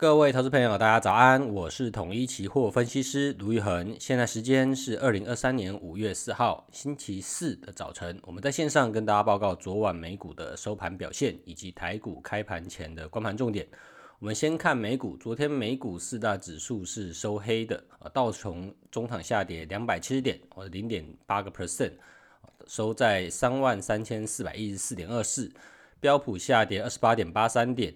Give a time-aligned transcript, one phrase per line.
[0.00, 13.66] 各位投资朋友，大家早安，我是统一期货分析师卢玉恒，现在时间是二零二三年五月四号星期四的早晨，我们在线上跟大家报告昨晚美股的收盘表现以及台股开盘前的观盘重点。
[14.20, 21.90] 我们先看美股，昨天美股四大指数是收黑的，啊，道琼中场下跌两百七十点，或者零点八个 percent，
[22.68, 25.50] 收在三万三千四百一十四点二四，
[25.98, 27.92] 标普下跌二十八点八三点。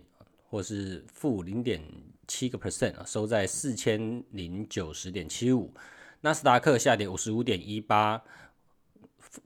[0.52, 1.82] 或是负零点
[2.28, 5.72] 七个 percent 啊，收在四千零九十点七五。
[6.20, 8.22] 纳斯达克下跌五十五点一八，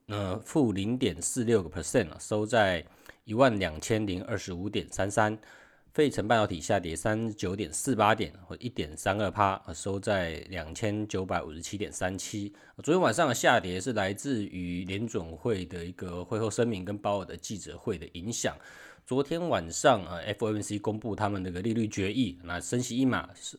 [0.07, 2.85] 呃，负零点四六个 percent 啊，收在
[3.23, 5.39] 一万两千零二十五点三三。
[5.95, 12.53] 费城半导体下跌三十九点四八点，或一点三二趴，收在两千九百五十七点三七。
[12.83, 18.57] 昨天晚上的下跌是来自于联准会的一个会后声明跟鲍尔的记者会的影响。
[19.07, 23.57] 昨天晚上啊，FOMC 公布他们那个利率决议，那升息一码是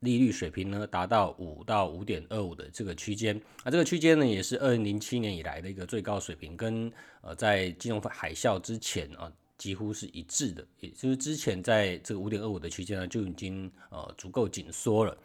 [0.00, 15.16] 利率水平呢达到五到五点二五的这个区间，啊，这个区间呢也是二零零七年以来的一个最高水平，跟呃在金融海啸之前啊几乎是一致的，也就是之前在这个五点二五的区间呢就已经呃足够紧缩了。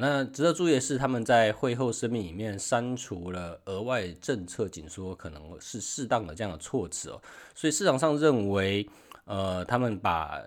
[0.00, 7.20] 那值得注意的是，他们在会后声明里面删除了额外政策紧缩可能是适当的这样的措辞哦，
[7.54, 8.88] 所以市场上认为。
[9.26, 10.38] 呃，他们把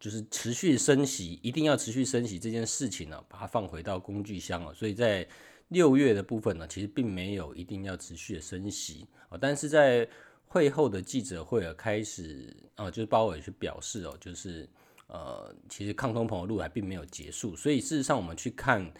[0.00, 4.72] 就是持续升息，一定要持续升息这件事情呢，把它放回到工具箱了。
[4.72, 5.28] 所以在
[5.68, 9.36] 六月的部分呢，其实并没有一定要持续的升息啊。
[9.38, 10.08] 但是在
[10.46, 14.66] 会后的记者会啊，开始啊，就是鲍尔去表示哦，就是
[15.14, 17.54] 呃，其实抗通膨的路还并没有结束。
[17.54, 18.92] 所以事实上，我们去看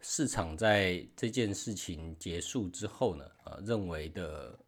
[0.00, 4.58] 市场在这件事情结束之后呢，呃，认为的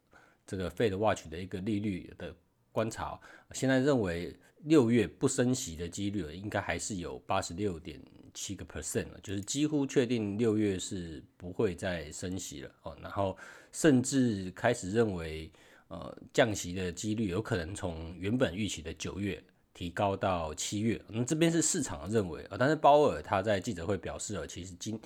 [0.47, 2.35] 这个 Fed Watch 的一个利率的。
[2.75, 3.17] 观察，
[3.53, 7.97] 现在认为六月不升息的几率应该还是有八十六点
[8.33, 12.93] 七个 percent 了，就是几乎确定六月是不会再升息了哦。
[13.01, 13.37] 然后
[13.71, 15.49] 甚至开始认为，
[15.87, 19.41] 呃，降息的几率有可能从原本预期的九月
[19.75, 20.99] 提高到七月。
[21.09, 24.99] 那这边是市场认为啊，但是鲍尔他在记者会表示了，其实今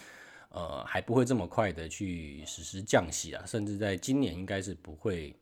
[0.48, 5.36] 呃还不会这么快的去实施降息啊，甚至在今年应该是不会。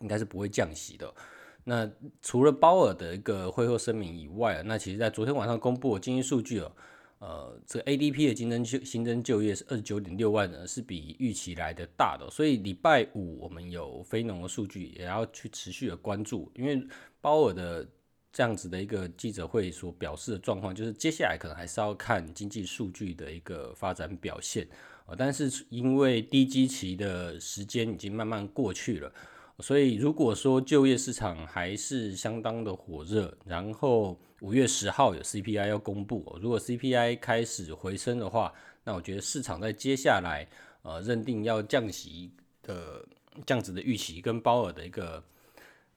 [0.00, 1.14] 应该是不会降息的。
[1.62, 1.88] 那
[2.20, 6.72] 除了鲍尔的一个会后声明以外，那其实在昨天晚上公布的经济数据哦，
[7.20, 12.28] 呃，这个 ADP 的新增就新增就业是二十九点六万人，是比预期来的大的。
[12.28, 16.84] 所以礼拜五我们有非农的数据，也要去持续的关注，因为
[17.20, 17.86] 鲍尔的
[18.34, 24.66] 这样子的一个记者会所表示的状况，就是接下来可能还是要看经济数据的一个发展表现
[25.06, 25.14] 啊。
[25.16, 29.12] 但是因为低基期的时间已经慢慢过去了。
[29.60, 38.52] 所以，如果说就业市场还是相当的火热，然后五月十号有 CPI 要公布，如果 CPI 开始回升的话，
[38.82, 40.44] 那我觉得市场在接下来
[40.82, 42.32] 呃认定要降息
[42.64, 43.06] 的
[43.46, 45.22] 这样子的预期，跟鲍尔的一个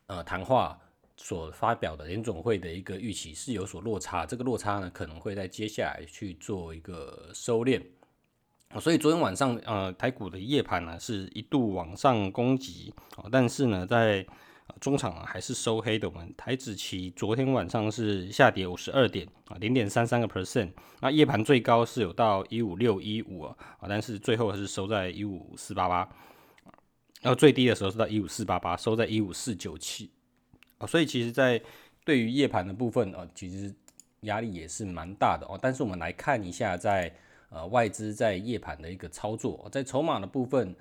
[0.06, 0.80] 呃谈话
[1.18, 7.82] 所发表的联总会的一个预期是有所落差，这个落差呢可能会在接下来去做一个收敛。
[8.80, 12.94] 所以昨天晚上，呃，台股的夜盘呢是一度往上攻击，
[13.32, 14.26] 但是呢，在
[14.82, 16.10] 中场还是收黑的。
[16.10, 20.72] 我们台指期昨天晚上是下跌五十二点啊，零点三三个 percent。
[21.00, 23.56] 那夜盘最高是有到一五六一五啊，
[23.88, 26.00] 但是最后还是收在一五四八八。
[27.22, 30.12] 然后最低的时候是到一五四八八，收在一五四九七。
[30.78, 31.62] 啊，所以其实，在
[32.04, 33.74] 对于夜盘的部分啊，其实
[34.22, 35.58] 压力也是蛮大的哦。
[35.62, 37.14] 但是我们来看一下在。
[37.50, 40.76] 呃，外资在夜盘的一个操作，在筹码的部分，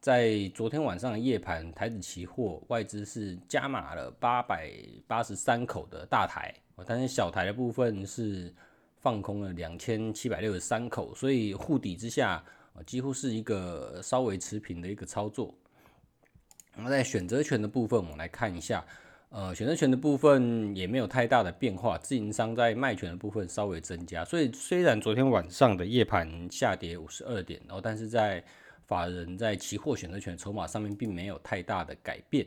[0.00, 4.70] 在昨天晚上的夜盘，台指期货外资是加码了八百
[5.06, 6.54] 八十三口的大台，
[6.84, 8.52] 但是小台的部分是
[8.98, 12.44] 放空了两千七百六十三口，所以护底之下，
[12.84, 15.54] 几乎是一个稍微持平的一个操作。
[16.76, 18.84] 那么在选择权的部分，我们来看一下。
[19.30, 28.42] 呃，选择权的部分也没有太大的变化，自营商在卖权的部分稍微增加，所以虽然昨天晚上的夜盘下跌五十二点，然后但是在
[28.88, 32.44] 法人在期货选择权筹码上面并没有太大的改变。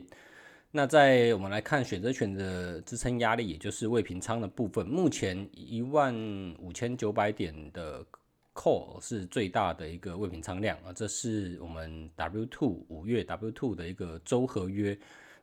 [0.70, 6.14] 那在我们来看选择权的支撑压力，也就是未平仓的部分，目前一万
[6.58, 8.04] 五千九百点的
[8.52, 14.94] call 是最大的一个未平仓量啊，这是我们 W two 五月 W two 的一个周合约。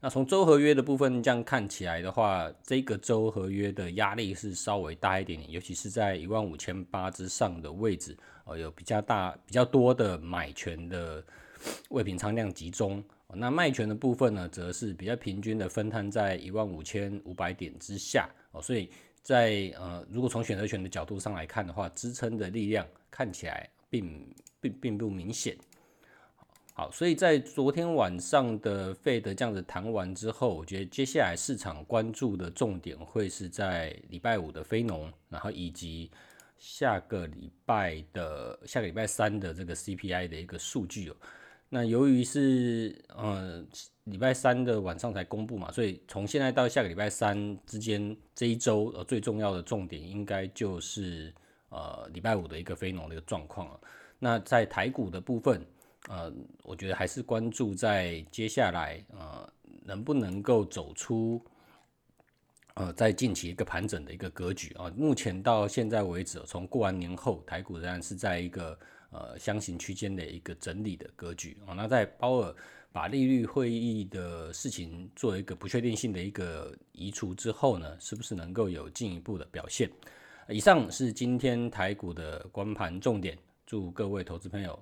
[0.04, 11.24] 那从周合约的部分这样看起来的话，这个周合约的压力是稍微大一点点，尤其是在一万五千八之上的位置，呃，有比较大、比较多的买权的
[11.90, 13.04] 未平仓量集中。
[13.32, 18.28] 那卖权的部分呢，则是比较平均的分摊在一万五千五百点之下。
[18.54, 18.90] 哦，所以
[19.22, 24.28] 在呃，如果从选择权的角度上来看的话，支撑的力量看起来并
[24.60, 25.56] 并并不明显。
[26.82, 36.10] 好，所以在昨天晚上的费德这样子谈完之后，我觉得接下来市场关注的重点会是在礼拜五的非农，然后以及
[36.58, 41.16] 下个礼拜的下个礼拜三的这个 CPI 的一个数据哦。
[41.70, 43.64] 那由于是呃
[44.06, 51.32] 礼拜三的晚上才公布嘛，所以从现在到下个礼拜三之间这一周呃最重要的重点应该就是
[51.70, 53.80] 呃礼拜五的一个非农的一个状况了。
[54.18, 55.64] 那在台股的部分，
[56.10, 56.34] 呃，
[56.64, 59.52] 我觉得还是关注在接下来呃
[59.84, 61.44] 能不能够走出
[62.74, 64.92] 呃在近期一个盘整的一个格局啊。
[64.96, 68.78] 目前到现在为止，从过完年后，台股仍然是在一个。
[69.14, 72.56] 呃，箱型区间的一个整理的格局啊，那在鲍尔
[72.94, 79.92] 把利率会议的事情做一个不确定性的一个移除之后呢，是不是能够有进一步的表现？
[80.48, 84.82] 以上是今天台股的光盘重点，祝各位投资朋友